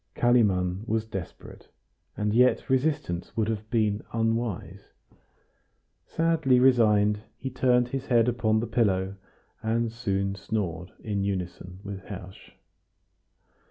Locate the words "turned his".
7.51-8.07